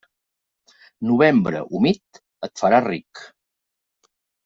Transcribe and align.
Novembre 1.09 1.63
humit 1.81 2.23
et 2.49 2.65
farà 2.65 2.83
ric. 2.91 3.25